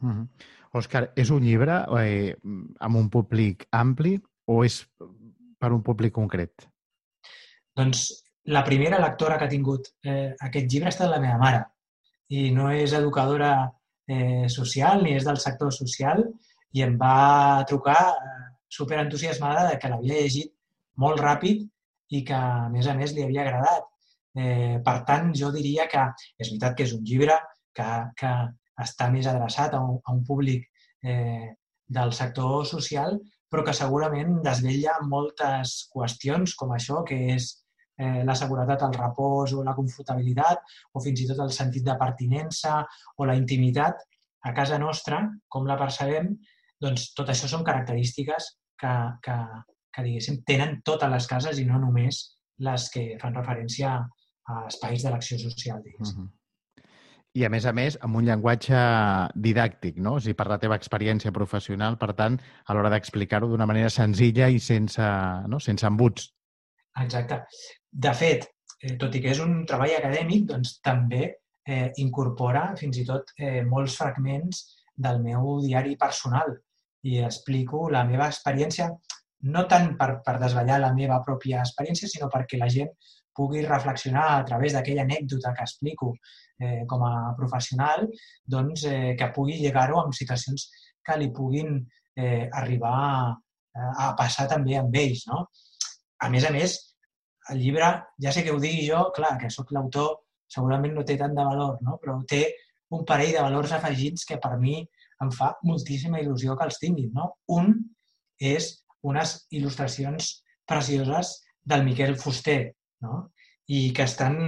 Mm 0.00 0.12
-hmm. 0.12 0.28
Òscar, 0.72 1.12
és 1.16 1.30
un 1.30 1.42
llibre 1.42 1.84
eh, 2.00 2.36
amb 2.80 2.96
un 2.96 3.08
públic 3.10 3.66
ampli 3.72 4.18
o 4.46 4.64
és 4.64 4.86
per 5.58 5.72
un 5.72 5.82
públic 5.82 6.12
concret? 6.12 6.68
Doncs 7.76 8.24
la 8.44 8.64
primera 8.64 8.98
lectora 8.98 9.38
que 9.38 9.44
ha 9.44 9.52
tingut 9.52 9.88
eh, 10.04 10.34
aquest 10.40 10.70
llibre 10.70 10.88
ha 10.88 10.94
estat 10.94 11.10
la 11.10 11.20
meva 11.20 11.38
mare 11.38 11.64
i 12.28 12.50
no 12.52 12.70
és 12.70 12.92
educadora 12.92 13.52
eh, 14.08 14.48
social 14.48 15.02
ni 15.02 15.14
és 15.16 15.24
del 15.24 15.40
sector 15.42 15.72
social 15.72 16.24
i 16.72 16.82
em 16.84 16.96
va 17.00 17.64
trucar 17.68 18.00
eh, 18.68 18.74
superentusiasmada 18.76 19.68
de 19.70 19.78
que 19.78 19.88
l'havia 19.88 20.22
llegit 20.22 20.52
molt 20.96 21.20
ràpid 21.20 21.66
i 22.10 22.24
que, 22.24 22.34
a 22.34 22.68
més 22.72 22.86
a 22.86 22.94
més, 22.94 23.14
li 23.14 23.24
havia 23.24 23.44
agradat. 23.44 23.86
Eh, 24.38 24.78
per 24.84 24.98
tant, 25.04 25.32
jo 25.34 25.50
diria 25.52 25.88
que 25.90 26.04
és 26.38 26.50
veritat 26.50 26.76
que 26.76 26.84
és 26.84 26.94
un 26.94 27.04
llibre 27.04 27.36
que, 27.74 27.88
que 28.16 28.32
està 28.84 29.08
més 29.10 29.26
adreçat 29.26 29.74
a 29.74 29.80
un, 29.82 29.98
a 30.04 30.14
un 30.14 30.24
públic 30.24 30.68
eh, 31.02 31.54
del 31.88 32.12
sector 32.12 32.66
social, 32.66 33.18
però 33.48 33.64
que 33.64 33.74
segurament 33.74 34.42
desvella 34.44 34.98
moltes 35.08 35.88
qüestions 35.92 36.54
com 36.54 36.74
això, 36.76 37.02
que 37.08 37.16
és 37.34 37.48
eh, 37.98 38.22
la 38.28 38.36
seguretat, 38.36 38.84
el 38.84 38.94
repòs 38.94 39.56
o 39.56 39.64
la 39.64 39.74
confortabilitat, 39.76 40.62
o 40.92 41.02
fins 41.04 41.24
i 41.24 41.28
tot 41.30 41.40
el 41.44 41.52
sentit 41.56 41.86
de 41.86 41.96
pertinença 42.00 42.82
o 43.16 43.26
la 43.28 43.36
intimitat 43.38 44.04
a 44.44 44.52
casa 44.54 44.78
nostra, 44.78 45.24
com 45.48 45.66
la 45.66 45.78
percebem, 45.80 46.36
doncs 46.80 47.12
tot 47.18 47.30
això 47.32 47.50
són 47.50 47.66
característiques 47.66 48.52
que, 48.80 48.94
que, 49.24 49.36
que 49.94 50.06
diguéssim, 50.06 50.42
tenen 50.46 50.80
totes 50.86 51.10
les 51.10 51.28
cases 51.30 51.58
i 51.58 51.66
no 51.68 51.80
només 51.82 52.24
les 52.64 52.88
que 52.94 53.04
fan 53.20 53.36
referència 53.38 53.94
a 54.48 54.58
espais 54.66 55.04
de 55.04 55.12
l'acció 55.12 55.38
social, 55.38 55.82
diguéssim. 55.84 56.24
Uh 56.24 56.26
-huh. 56.26 56.34
I, 57.36 57.44
a 57.44 57.48
més 57.52 57.66
a 57.66 57.72
més, 57.72 57.98
amb 58.02 58.16
un 58.16 58.24
llenguatge 58.24 58.78
didàctic, 59.34 59.98
no? 60.02 60.14
O 60.14 60.20
sigui, 60.20 60.34
per 60.34 60.48
la 60.48 60.58
teva 60.58 60.78
experiència 60.80 61.32
professional, 61.34 61.98
per 62.00 62.14
tant, 62.14 62.38
a 62.66 62.74
l'hora 62.74 62.90
d'explicar-ho 62.90 63.48
d'una 63.50 63.66
manera 63.66 63.90
senzilla 63.90 64.48
i 64.48 64.58
sense, 64.58 65.02
no? 65.46 65.60
sense 65.60 65.86
embuts. 65.86 66.32
Exacte. 67.04 67.42
De 67.90 68.14
fet, 68.14 68.48
eh, 68.82 68.96
tot 68.96 69.14
i 69.14 69.20
que 69.20 69.30
és 69.30 69.42
un 69.44 69.64
treball 69.66 69.94
acadèmic, 69.98 70.46
doncs 70.46 70.80
també 70.80 71.36
eh, 71.68 71.92
incorpora 71.96 72.72
fins 72.80 72.98
i 72.98 73.04
tot 73.04 73.30
eh, 73.36 73.62
molts 73.62 73.98
fragments 74.00 74.64
del 74.96 75.20
meu 75.22 75.60
diari 75.62 75.96
personal 76.00 76.56
i 77.06 77.20
explico 77.22 77.86
la 77.92 78.04
meva 78.08 78.26
experiència, 78.32 78.88
no 79.54 79.64
tant 79.70 79.92
per, 79.98 80.08
per 80.26 80.38
desvetllar 80.42 80.80
la 80.82 80.94
meva 80.94 81.20
pròpia 81.26 81.62
experiència, 81.62 82.10
sinó 82.10 82.26
perquè 82.32 82.58
la 82.58 82.70
gent 82.72 82.90
pugui 83.38 83.62
reflexionar 83.62 84.24
a 84.34 84.44
través 84.44 84.74
d'aquella 84.74 85.04
anècdota 85.06 85.52
que 85.54 85.62
explico 85.62 86.10
eh, 86.58 86.82
com 86.90 87.04
a 87.06 87.34
professional, 87.38 88.08
doncs, 88.44 88.84
eh, 88.90 89.14
que 89.18 89.30
pugui 89.34 89.60
llegar-ho 89.60 90.00
amb 90.02 90.16
situacions 90.16 90.66
que 91.06 91.16
li 91.20 91.30
puguin 91.34 91.76
eh, 92.18 92.48
arribar 92.50 92.94
a, 92.98 93.34
a 94.08 94.12
passar 94.18 94.48
també 94.50 94.74
amb 94.80 94.94
ells. 94.98 95.28
No? 95.30 95.44
A 96.18 96.30
més 96.34 96.48
a 96.48 96.50
més, 96.54 96.74
el 97.54 97.62
llibre, 97.62 97.92
ja 98.20 98.34
sé 98.34 98.42
que 98.44 98.52
ho 98.52 98.58
digui 98.60 98.88
jo, 98.88 99.04
clar, 99.14 99.36
que 99.40 99.52
sóc 99.54 99.70
l'autor, 99.72 100.16
segurament 100.50 100.96
no 100.96 101.04
té 101.06 101.16
tant 101.20 101.36
de 101.36 101.44
valor, 101.44 101.78
no? 101.86 101.96
però 102.02 102.18
té 102.28 102.42
un 102.96 103.04
parell 103.08 103.34
de 103.36 103.44
valors 103.44 103.74
afegits 103.76 104.26
que 104.28 104.40
per 104.42 104.56
mi 104.58 104.80
em 105.24 105.30
fa 105.34 105.52
moltíssima 105.66 106.20
il·lusió 106.22 106.56
que 106.56 106.66
els 106.68 106.78
tinguin. 106.82 107.10
No? 107.14 107.30
Un 107.54 107.74
és 108.38 108.70
unes 109.06 109.34
il·lustracions 109.54 110.30
precioses 110.68 111.34
del 111.68 111.84
Miquel 111.86 112.16
Fuster 112.20 112.60
no? 113.04 113.28
i 113.68 113.88
que 113.94 114.06
estan 114.08 114.38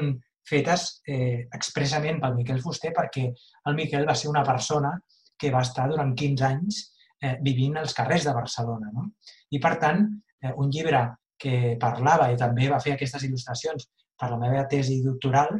fetes 0.50 1.02
eh, 1.06 1.46
expressament 1.54 2.20
pel 2.22 2.36
Miquel 2.38 2.60
Fuster 2.62 2.92
perquè 2.96 3.26
el 3.30 3.76
Miquel 3.78 4.08
va 4.08 4.16
ser 4.18 4.30
una 4.30 4.44
persona 4.46 4.94
que 5.40 5.52
va 5.54 5.62
estar 5.64 5.86
durant 5.88 6.14
15 6.16 6.46
anys 6.46 6.80
eh, 7.22 7.36
vivint 7.44 7.78
als 7.80 7.94
carrers 7.96 8.26
de 8.28 8.34
Barcelona. 8.36 8.90
No? 8.94 9.10
I, 9.50 9.60
per 9.62 9.76
tant, 9.82 10.06
eh, 10.42 10.52
un 10.56 10.70
llibre 10.72 11.04
que 11.40 11.76
parlava 11.80 12.28
i 12.32 12.38
també 12.40 12.68
va 12.68 12.80
fer 12.84 12.94
aquestes 12.96 13.24
il·lustracions 13.28 13.86
per 14.20 14.28
la 14.32 14.40
meva 14.40 14.66
tesi 14.68 14.98
doctoral, 15.04 15.54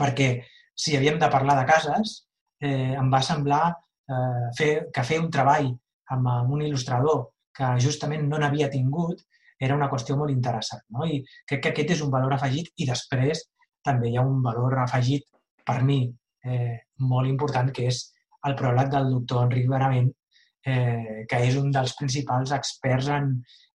perquè 0.00 0.30
si 0.76 0.96
havíem 0.96 1.18
de 1.20 1.28
parlar 1.32 1.58
de 1.58 1.66
cases, 1.68 2.14
eh, 2.64 2.94
em 2.96 3.10
va 3.12 3.20
semblar 3.24 3.64
eh, 4.10 4.46
fer, 4.58 4.70
que 4.92 5.06
fer 5.06 5.20
un 5.22 5.30
treball 5.32 5.70
amb, 5.70 6.28
amb 6.32 6.52
un 6.56 6.64
il·lustrador 6.66 7.24
que 7.56 7.72
justament 7.82 8.26
no 8.28 8.40
n'havia 8.40 8.70
tingut 8.72 9.22
era 9.58 9.76
una 9.76 9.88
qüestió 9.88 10.16
molt 10.20 10.32
interessant. 10.34 10.82
No? 10.92 11.06
I 11.08 11.22
crec 11.48 11.62
que 11.62 11.72
aquest 11.72 11.94
és 11.96 12.02
un 12.04 12.12
valor 12.12 12.34
afegit 12.36 12.68
i 12.76 12.88
després 12.88 13.46
també 13.86 14.10
hi 14.10 14.18
ha 14.18 14.26
un 14.26 14.42
valor 14.44 14.76
afegit 14.82 15.24
per 15.66 15.80
mi 15.86 16.02
eh, 16.44 16.76
molt 17.12 17.30
important, 17.30 17.72
que 17.72 17.88
és 17.90 18.02
el 18.46 18.56
pròleg 18.58 18.90
del 18.92 19.10
doctor 19.14 19.46
Enric 19.46 19.68
Benavent, 19.70 20.10
eh, 20.66 21.24
que 21.30 21.40
és 21.48 21.56
un 21.58 21.72
dels 21.74 21.94
principals 21.98 22.52
experts 22.54 23.08
en 23.14 23.32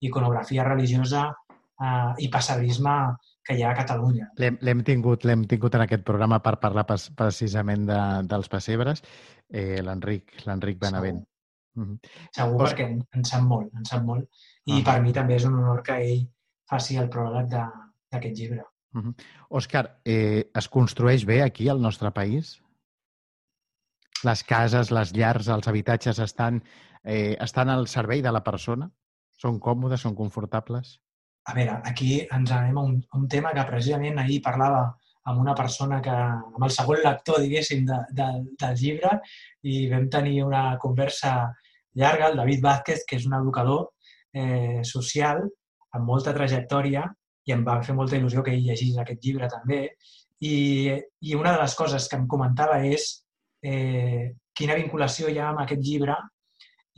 iconografia 0.05 0.65
religiosa 0.67 1.29
eh, 1.29 2.11
i 2.25 2.29
passabrisme 2.33 2.95
que 3.49 3.57
hi 3.57 3.63
ha 3.65 3.71
a 3.73 3.77
Catalunya. 3.79 4.29
L'hem 4.37 4.83
tingut, 4.85 5.25
tingut 5.49 5.75
en 5.77 5.83
aquest 5.87 6.05
programa 6.05 6.37
per 6.45 6.59
parlar 6.61 6.85
precisament 6.85 7.87
de, 7.89 7.99
dels 8.29 8.49
pessebres, 8.51 9.01
eh, 9.49 9.81
l'Enric 9.81 10.35
Benavent. 10.45 11.23
Segur, 11.23 11.25
mm 11.75 11.87
-hmm. 11.87 12.11
Segur 12.37 12.59
Però... 12.59 12.67
perquè 12.67 12.85
en, 12.91 12.99
en 13.17 13.25
sap 13.25 13.43
molt, 13.43 13.73
en 13.73 13.85
sap 13.85 14.03
molt. 14.03 14.29
I 14.65 14.71
uh 14.71 14.77
-huh. 14.77 14.85
per 14.85 15.01
mi 15.01 15.13
també 15.13 15.35
és 15.35 15.45
un 15.45 15.55
honor 15.55 15.81
que 15.81 15.97
ell 15.97 16.27
faci 16.69 16.97
el 16.97 17.09
pròleg 17.09 17.49
d'aquest 17.49 18.37
llibre. 18.37 18.63
Uh 18.93 19.01
-huh. 19.01 19.13
Òscar, 19.49 19.99
eh, 20.05 20.51
es 20.53 20.69
construeix 20.69 21.25
bé 21.25 21.41
aquí 21.41 21.69
al 21.69 21.81
nostre 21.81 22.11
país? 22.11 22.61
Les 24.23 24.43
cases, 24.43 24.91
les 24.91 25.13
llars, 25.13 25.47
els 25.47 25.67
habitatges 25.67 26.19
estan, 26.19 26.63
eh, 27.03 27.37
estan 27.39 27.69
al 27.69 27.87
servei 27.87 28.21
de 28.21 28.31
la 28.31 28.43
persona? 28.43 28.91
Són 29.37 29.59
còmodes, 29.59 30.01
són 30.01 30.15
confortables? 30.15 30.99
A 31.49 31.53
veure, 31.57 31.79
aquí 31.89 32.19
ens 32.21 32.51
anem 32.53 32.77
a 32.77 32.81
un, 32.85 32.97
a 33.09 33.17
un 33.17 33.27
tema 33.27 33.53
que 33.55 33.65
precisament 33.69 34.19
ahir 34.21 34.41
parlava 34.45 34.83
amb 35.29 35.41
una 35.41 35.55
persona 35.57 35.99
que, 36.01 36.13
amb 36.13 36.65
el 36.65 36.73
segon 36.73 37.01
lector, 37.03 37.39
diguéssim, 37.41 37.85
de, 37.89 37.97
de, 38.17 38.27
del 38.61 38.75
llibre 38.81 39.15
i 39.69 39.79
vam 39.91 40.07
tenir 40.13 40.43
una 40.45 40.63
conversa 40.81 41.33
llarga, 41.99 42.29
el 42.29 42.37
David 42.37 42.61
Vázquez, 42.63 43.05
que 43.07 43.17
és 43.19 43.25
un 43.27 43.35
educador 43.39 43.87
eh, 44.33 44.81
social 44.85 45.41
amb 45.97 46.05
molta 46.05 46.33
trajectòria 46.37 47.07
i 47.49 47.55
em 47.55 47.65
va 47.65 47.79
fer 47.85 47.95
molta 47.97 48.17
il·lusió 48.17 48.43
que 48.45 48.53
ell 48.53 48.65
llegís 48.65 48.97
aquest 48.97 49.25
llibre 49.25 49.49
també. 49.49 49.81
I, 50.45 50.55
i 51.25 51.35
una 51.35 51.55
de 51.55 51.63
les 51.63 51.75
coses 51.75 52.05
que 52.07 52.17
em 52.19 52.27
comentava 52.29 52.77
és 52.85 53.09
eh, 53.65 54.29
quina 54.55 54.77
vinculació 54.77 55.29
hi 55.29 55.39
ha 55.41 55.49
amb 55.49 55.65
aquest 55.65 55.81
llibre 55.83 56.15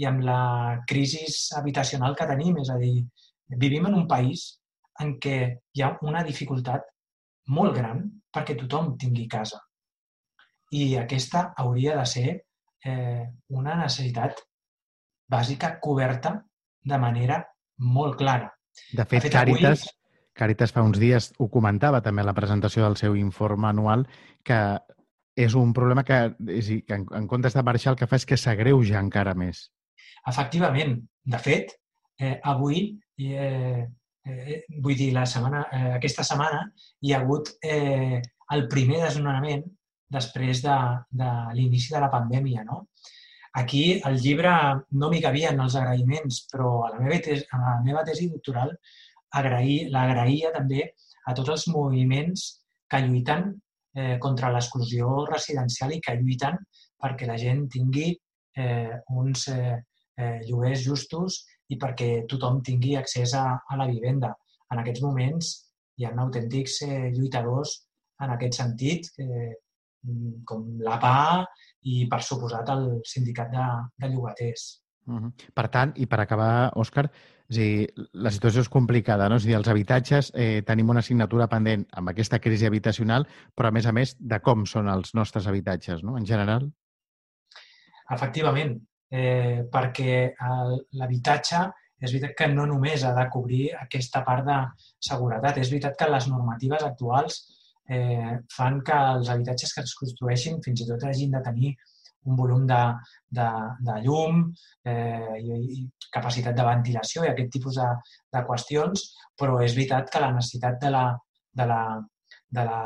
i 0.01 0.08
amb 0.10 0.24
la 0.27 0.41
crisi 0.89 1.24
habitacional 1.58 2.15
que 2.17 2.27
tenim. 2.29 2.60
És 2.62 2.70
a 2.74 2.77
dir, 2.81 3.00
vivim 3.58 3.88
en 3.89 3.98
un 3.98 4.08
país 4.08 4.62
en 5.01 5.15
què 5.20 5.38
hi 5.74 5.84
ha 5.84 5.96
una 6.08 6.24
dificultat 6.24 6.86
molt 7.51 7.75
gran 7.75 8.03
perquè 8.31 8.55
tothom 8.60 8.96
tingui 8.98 9.27
casa. 9.27 9.60
I 10.72 10.96
aquesta 11.01 11.51
hauria 11.60 11.98
de 11.98 12.05
ser 12.08 12.27
eh, 12.86 13.24
una 13.50 13.75
necessitat 13.79 14.39
bàsica 15.31 15.77
coberta 15.84 16.38
de 16.84 16.98
manera 16.98 17.41
molt 17.77 18.17
clara. 18.20 18.51
De 18.91 19.03
fet, 19.03 19.17
de 19.17 19.27
fet 19.27 19.36
Càritas, 19.36 19.84
avui... 19.84 19.98
Càritas 20.41 20.72
fa 20.72 20.84
uns 20.86 21.00
dies 21.00 21.31
ho 21.39 21.50
comentava 21.51 22.00
també 22.01 22.24
a 22.24 22.29
la 22.29 22.36
presentació 22.38 22.86
del 22.86 22.98
seu 23.00 23.17
informe 23.20 23.67
anual 23.67 24.05
que 24.48 24.62
és 25.36 25.55
un 25.55 25.74
problema 25.75 26.03
que, 26.08 26.20
és 26.51 26.72
que 26.88 26.98
en, 26.98 27.05
en 27.15 27.27
comptes 27.27 27.55
de 27.55 27.63
marxar 27.63 27.93
el 27.93 28.00
que 28.00 28.08
fa 28.08 28.20
és 28.20 28.27
que 28.27 28.39
s'agreuja 28.39 29.00
encara 29.00 29.36
més. 29.36 29.70
Efectivament, 30.27 30.98
de 31.24 31.39
fet, 31.41 31.75
eh, 32.20 32.38
avui, 32.43 32.84
eh, 33.29 33.85
eh, 34.25 34.61
vull 34.81 34.97
dir, 34.97 35.11
la 35.15 35.25
setmana, 35.29 35.65
eh, 35.71 35.93
aquesta 35.97 36.25
setmana 36.27 36.63
hi 37.01 37.13
ha 37.13 37.21
hagut 37.21 37.53
eh, 37.63 38.21
el 38.55 38.67
primer 38.71 39.01
desnonament 39.05 39.63
després 40.11 40.61
de, 40.65 40.77
de 41.21 41.29
l'inici 41.57 41.93
de 41.93 42.01
la 42.03 42.11
pandèmia. 42.13 42.65
No? 42.67 42.85
Aquí 43.61 43.83
el 44.07 44.17
llibre 44.23 44.51
no 44.99 45.09
m'hi 45.11 45.21
cabien 45.23 45.59
els 45.59 45.75
agraïments, 45.79 46.45
però 46.51 46.71
a 46.87 46.91
la 46.93 47.01
meva 47.03 47.19
tesi, 47.23 47.47
a 47.51 47.61
la 47.63 47.77
meva 47.85 48.03
tesi 48.07 48.29
doctoral 48.31 48.75
l'agraïa 49.31 50.51
també 50.55 50.89
a 51.27 51.33
tots 51.35 51.51
els 51.53 51.67
moviments 51.71 52.47
que 52.91 52.99
lluiten 53.05 53.45
eh, 53.95 54.17
contra 54.23 54.51
l'exclusió 54.51 55.25
residencial 55.29 55.93
i 55.95 56.01
que 56.03 56.17
lluiten 56.19 56.57
perquè 57.01 57.27
la 57.27 57.37
gent 57.39 57.67
tingui 57.71 58.09
eh, 58.57 58.99
uns 59.15 59.47
eh, 59.51 59.77
eh, 60.17 60.39
lloguers 60.47 60.83
justos 60.83 61.45
i 61.71 61.77
perquè 61.79 62.11
tothom 62.29 62.61
tingui 62.65 62.95
accés 62.99 63.33
a, 63.37 63.45
a 63.67 63.79
la 63.79 63.87
vivenda. 63.89 64.33
En 64.71 64.81
aquests 64.81 65.03
moments 65.03 65.51
hi 65.99 66.07
ha 66.07 66.13
autèntics 66.25 66.81
eh, 66.87 67.09
lluitadors 67.15 67.77
en 68.21 68.35
aquest 68.35 68.59
sentit, 68.59 69.09
eh, 69.21 69.51
com 70.47 70.65
l'APA 70.81 71.17
i, 71.85 72.05
per 72.09 72.21
suposat, 72.25 72.69
el 72.73 72.87
sindicat 73.07 73.51
de, 73.53 73.67
de 74.01 74.09
llogaters. 74.13 74.69
Uh 75.07 75.19
-huh. 75.19 75.31
Per 75.53 75.67
tant, 75.67 75.93
i 75.95 76.05
per 76.05 76.19
acabar, 76.19 76.71
Òscar, 76.75 77.09
és 77.49 77.57
dir, 77.57 77.93
la 78.13 78.31
situació 78.31 78.61
és 78.61 78.69
complicada, 78.69 79.27
no? 79.29 79.35
És 79.35 79.43
dir, 79.43 79.55
els 79.55 79.67
habitatges, 79.67 80.31
eh, 80.35 80.61
tenim 80.65 80.89
una 80.89 80.99
assignatura 80.99 81.47
pendent 81.47 81.85
amb 81.91 82.09
aquesta 82.09 82.39
crisi 82.39 82.65
habitacional, 82.65 83.27
però 83.55 83.67
a 83.67 83.71
més 83.71 83.85
a 83.85 83.91
més 83.91 84.15
de 84.19 84.39
com 84.39 84.65
són 84.65 84.87
els 84.87 85.13
nostres 85.13 85.47
habitatges, 85.47 86.03
no? 86.03 86.17
En 86.17 86.25
general. 86.25 86.71
Efectivament, 88.09 88.79
eh, 89.11 89.63
perquè 89.71 90.17
l'habitatge 90.97 91.61
és 92.01 92.09
veritat 92.09 92.35
que 92.37 92.49
no 92.49 92.65
només 92.65 93.03
ha 93.05 93.13
de 93.13 93.27
cobrir 93.33 93.67
aquesta 93.77 94.23
part 94.25 94.47
de 94.47 94.57
seguretat, 95.11 95.59
és 95.61 95.69
veritat 95.69 95.97
que 95.99 96.09
les 96.09 96.27
normatives 96.31 96.85
actuals 96.87 97.41
eh, 97.89 98.39
fan 98.55 98.81
que 98.85 98.97
els 99.15 99.29
habitatges 99.29 99.73
que 99.75 99.85
es 99.85 99.95
construeixin 99.99 100.61
fins 100.65 100.81
i 100.81 100.87
tot 100.89 101.05
hagin 101.05 101.35
de 101.37 101.43
tenir 101.45 101.75
un 102.29 102.37
volum 102.37 102.65
de, 102.69 102.81
de, 103.37 103.47
de 103.81 103.97
llum 104.05 104.43
eh, 104.85 105.37
i, 105.41 105.59
i 105.77 106.09
capacitat 106.13 106.57
de 106.57 106.65
ventilació 106.65 107.25
i 107.25 107.31
aquest 107.31 107.49
tipus 107.53 107.79
de, 107.81 107.87
de 108.33 108.43
qüestions, 108.47 109.05
però 109.37 109.61
és 109.65 109.77
veritat 109.77 110.11
que 110.13 110.21
la 110.21 110.33
necessitat 110.35 110.77
de, 110.81 110.91
la, 110.93 111.05
de, 111.57 111.65
la, 111.69 111.81
de, 112.49 112.65
la, 112.67 112.81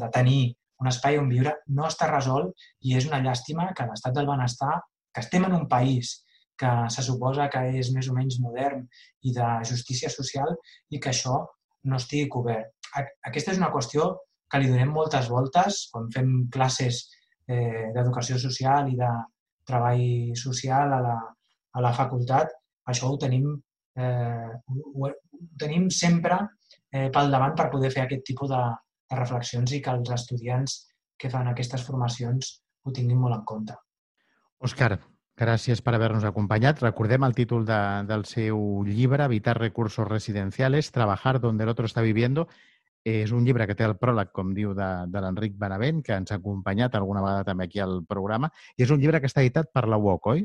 de 0.00 0.10
tenir 0.14 0.40
un 0.80 0.88
espai 0.88 1.18
on 1.18 1.28
viure 1.28 1.56
no 1.74 1.88
està 1.88 2.08
resolt 2.10 2.68
i 2.86 2.96
és 2.96 3.08
una 3.08 3.20
llàstima 3.24 3.72
que 3.76 3.86
l'estat 3.88 4.14
del 4.16 4.30
benestar, 4.30 4.78
que 5.18 5.24
estem 5.26 5.44
en 5.44 5.54
un 5.54 5.66
país 5.66 6.24
que 6.56 6.70
se 6.94 7.02
suposa 7.02 7.48
que 7.50 7.60
és 7.80 7.90
més 7.94 8.06
o 8.10 8.14
menys 8.14 8.38
modern 8.42 8.84
i 9.26 9.32
de 9.34 9.46
justícia 9.66 10.10
social 10.10 10.54
i 10.94 11.00
que 11.02 11.10
això 11.10 11.40
no 11.90 11.98
estigui 11.98 12.28
cobert. 12.30 12.70
Aquesta 13.26 13.52
és 13.52 13.58
una 13.58 13.70
qüestió 13.74 14.06
que 14.50 14.60
li 14.62 14.70
donem 14.70 14.92
moltes 14.94 15.26
voltes 15.30 15.80
quan 15.92 16.06
fem 16.14 16.30
classes 16.54 17.00
eh, 17.50 17.90
d'educació 17.94 18.38
social 18.42 18.90
i 18.92 18.94
de 18.98 19.10
treball 19.66 20.36
social 20.38 20.94
a 20.94 21.00
la, 21.08 21.16
a 21.74 21.84
la 21.84 21.92
facultat. 21.98 22.54
Això 22.90 23.10
ho 23.10 23.18
tenim, 23.18 23.50
eh, 23.98 24.52
ho, 24.54 25.10
ho 25.10 25.42
tenim 25.58 25.90
sempre 25.94 26.38
eh, 26.94 27.08
pel 27.10 27.34
davant 27.34 27.58
per 27.58 27.68
poder 27.74 27.90
fer 27.94 28.06
aquest 28.06 28.24
tipus 28.30 28.54
de, 28.54 28.62
de 29.10 29.18
reflexions 29.18 29.74
i 29.74 29.82
que 29.82 29.98
els 29.98 30.14
estudiants 30.20 30.80
que 31.18 31.34
fan 31.34 31.50
aquestes 31.50 31.84
formacions 31.90 32.54
ho 32.86 32.94
tinguin 32.94 33.18
molt 33.26 33.40
en 33.40 33.46
compte. 33.52 33.82
Òscar, 34.58 34.98
Gràcies 35.38 35.78
per 35.86 35.92
haver-nos 35.94 36.24
acompanyat. 36.26 36.80
Recordem 36.82 37.22
el 37.22 37.34
títol 37.34 37.62
de, 37.66 37.78
del 38.08 38.24
seu 38.26 38.82
llibre, 38.82 39.28
Evitar 39.28 39.54
recursos 39.58 40.08
residenciales, 40.08 40.90
Trabajar 40.90 41.38
donde 41.40 41.62
el 41.62 41.70
otro 41.70 41.86
está 41.86 42.02
viviendo. 42.02 42.48
És 43.06 43.30
un 43.30 43.44
llibre 43.46 43.68
que 43.70 43.76
té 43.78 43.86
el 43.86 43.94
pròleg, 43.96 44.32
com 44.34 44.50
diu, 44.56 44.72
de, 44.74 44.88
de 45.06 45.20
l'Enric 45.22 45.54
Benavent, 45.56 46.00
que 46.02 46.16
ens 46.18 46.32
ha 46.32 46.40
acompanyat 46.40 46.96
alguna 46.98 47.22
vegada 47.22 47.44
també 47.46 47.68
aquí 47.68 47.78
al 47.78 48.02
programa. 48.04 48.50
I 48.76 48.82
és 48.82 48.90
un 48.90 48.98
llibre 48.98 49.20
que 49.22 49.30
està 49.30 49.44
editat 49.44 49.70
per 49.72 49.84
la 49.86 49.96
UOC, 50.02 50.26
oi? 50.34 50.42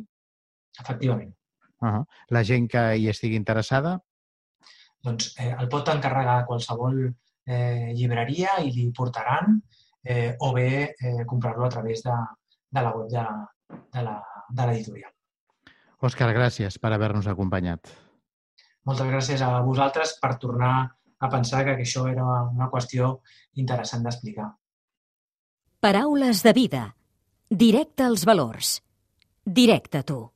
Efectivament. 0.80 1.34
Uh 1.82 1.90
-huh. 1.90 2.04
La 2.30 2.44
gent 2.44 2.70
que 2.70 2.84
hi 2.96 3.10
estigui 3.10 3.36
interessada? 3.36 4.00
Doncs 5.02 5.34
eh, 5.40 5.56
el 5.60 5.68
pot 5.68 5.90
encarregar 5.90 6.38
a 6.40 6.46
qualsevol 6.46 7.10
eh, 7.46 7.92
llibreria 7.96 8.62
i 8.62 8.72
li 8.72 8.92
portaran 8.92 9.60
eh, 10.04 10.36
o 10.40 10.54
bé 10.54 10.94
eh, 11.00 11.26
comprar-lo 11.26 11.66
a 11.66 11.70
través 11.70 12.04
de, 12.04 12.16
de 12.70 12.82
la 12.82 12.96
web 12.96 13.10
de, 13.10 13.26
de 13.70 14.66
l'editorial. 14.68 15.12
Òscar, 16.04 16.34
gràcies 16.36 16.80
per 16.80 16.92
haver-nos 16.92 17.30
acompanyat. 17.32 17.88
Moltes 18.84 19.08
gràcies 19.08 19.42
a 19.42 19.62
vosaltres 19.64 20.18
per 20.20 20.36
tornar 20.40 20.74
a 21.24 21.30
pensar 21.32 21.64
que 21.64 21.78
això 21.80 22.08
era 22.12 22.26
una 22.52 22.68
qüestió 22.72 23.22
interessant 23.56 24.04
d'explicar. 24.04 24.50
Paraules 25.80 26.44
de 26.44 26.54
vida. 26.54 26.84
Directe 27.50 28.04
als 28.04 28.26
valors. 28.26 28.82
Directe 29.46 30.00
a 30.00 30.04
tu. 30.04 30.33